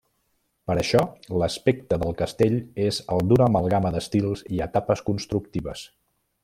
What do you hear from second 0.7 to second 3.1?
això l'aspecte del castell és